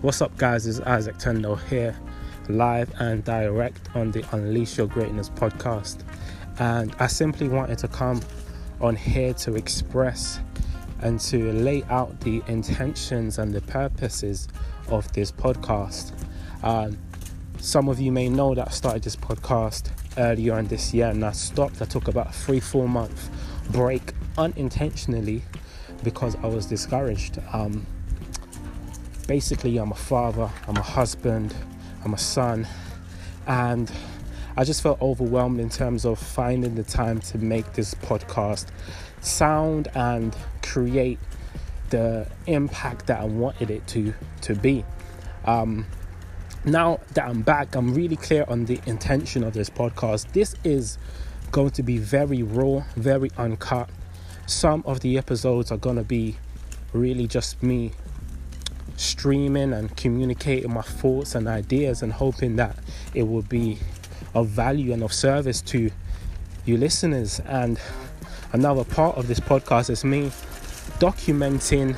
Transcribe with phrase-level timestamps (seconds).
[0.00, 0.64] What's up, guys?
[0.64, 1.98] It's Isaac Tendo here,
[2.48, 6.04] live and direct on the Unleash Your Greatness podcast.
[6.60, 8.20] And I simply wanted to come
[8.80, 10.38] on here to express
[11.00, 14.46] and to lay out the intentions and the purposes
[14.86, 16.12] of this podcast.
[16.62, 16.96] Um,
[17.58, 21.24] some of you may know that I started this podcast earlier in this year and
[21.24, 21.82] I stopped.
[21.82, 23.30] I took about three, four month
[23.72, 25.42] break unintentionally
[26.04, 27.40] because I was discouraged.
[27.52, 27.84] Um,
[29.28, 31.54] basically, I'm a father, I'm a husband,
[32.04, 32.66] I'm a son,
[33.46, 33.92] and
[34.56, 38.66] I just felt overwhelmed in terms of finding the time to make this podcast
[39.20, 41.20] sound and create
[41.90, 44.84] the impact that I wanted it to to be.
[45.44, 45.86] Um,
[46.64, 50.32] now that I'm back, I'm really clear on the intention of this podcast.
[50.32, 50.98] This is
[51.52, 53.90] going to be very raw, very uncut.
[54.46, 56.36] Some of the episodes are going to be
[56.92, 57.92] really just me
[58.98, 62.76] streaming and communicating my thoughts and ideas and hoping that
[63.14, 63.78] it will be
[64.34, 65.90] of value and of service to
[66.64, 67.40] you listeners.
[67.46, 67.80] And
[68.52, 70.32] another part of this podcast is me
[70.98, 71.96] documenting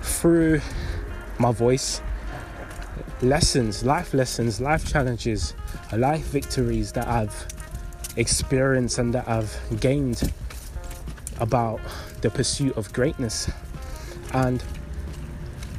[0.00, 0.60] through
[1.38, 2.00] my voice
[3.20, 5.54] lessons, life lessons, life challenges,
[5.92, 7.46] life victories that I've
[8.16, 10.32] experienced and that I've gained
[11.40, 11.80] about
[12.22, 13.50] the pursuit of greatness.
[14.32, 14.62] And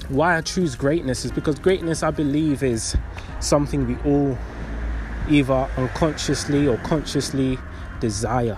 [0.10, 2.96] why I choose greatness is because greatness, I believe, is
[3.40, 4.38] something we all
[5.30, 7.58] either unconsciously or consciously
[8.00, 8.58] desire.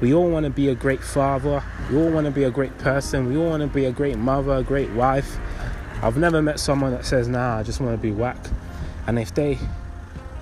[0.00, 2.76] We all want to be a great father, we all want to be a great
[2.78, 5.38] person, we all want to be a great mother, a great wife.
[6.02, 8.36] I've never met someone that says, nah, I just want to be whack.
[9.06, 9.58] And if they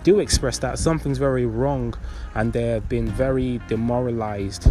[0.02, 1.94] do express that, something's very wrong
[2.34, 4.66] and they've been very demoralized.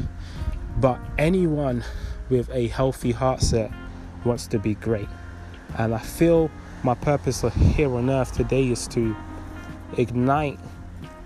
[0.78, 1.84] But anyone
[2.30, 3.72] with a healthy heart set
[4.26, 5.08] wants to be great.
[5.78, 6.50] And I feel
[6.84, 9.16] my purpose here on earth today is to
[9.98, 10.60] ignite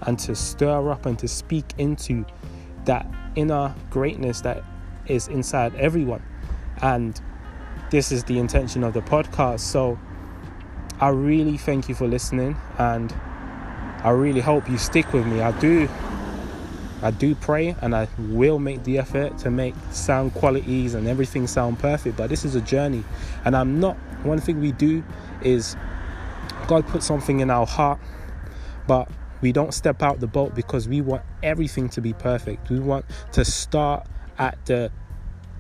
[0.01, 2.25] and to stir up and to speak into
[2.85, 4.63] that inner greatness that
[5.07, 6.21] is inside everyone.
[6.81, 7.19] And
[7.91, 9.61] this is the intention of the podcast.
[9.61, 9.99] So
[10.99, 13.13] I really thank you for listening and
[14.03, 15.41] I really hope you stick with me.
[15.41, 15.87] I do
[17.03, 21.47] I do pray and I will make the effort to make sound qualities and everything
[21.47, 23.03] sound perfect, but this is a journey.
[23.43, 25.03] And I'm not one thing we do
[25.41, 25.75] is
[26.67, 27.99] God put something in our heart,
[28.87, 29.09] but
[29.41, 32.69] we don't step out the boat because we want everything to be perfect.
[32.69, 33.03] We want
[33.33, 34.89] to start at the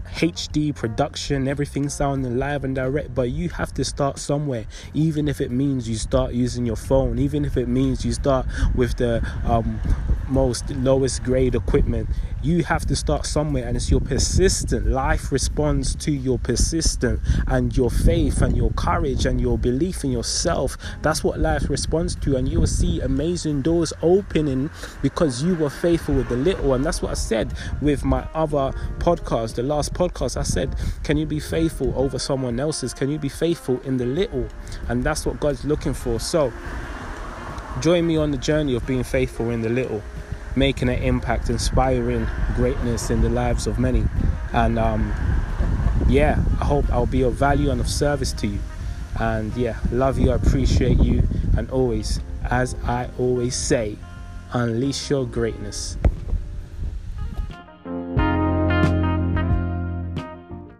[0.05, 5.41] HD production, everything sounding live and direct, but you have to start somewhere, even if
[5.41, 9.27] it means you start using your phone, even if it means you start with the
[9.43, 9.81] um,
[10.33, 12.09] most lowest grade equipment.
[12.41, 17.75] You have to start somewhere, and it's your persistent life responds to your persistent and
[17.77, 20.75] your faith and your courage and your belief in yourself.
[21.01, 24.69] That's what life responds to, and you will see amazing doors opening
[25.01, 26.73] because you were faithful with the little.
[26.73, 30.35] And that's what I said with my other podcast, the last podcast.
[30.35, 32.93] I said, Can you be faithful over someone else's?
[32.93, 34.47] Can you be faithful in the little?
[34.89, 36.19] And that's what God's looking for.
[36.19, 36.51] So,
[37.81, 40.01] join me on the journey of being faithful in the little
[40.55, 44.05] making an impact, inspiring greatness in the lives of many.
[44.51, 45.13] And um,
[46.07, 48.59] yeah, I hope I'll be of value and of service to you.
[49.19, 51.23] And yeah, love you, I appreciate you,
[51.57, 53.97] and always, as I always say,
[54.53, 55.97] unleash your greatness.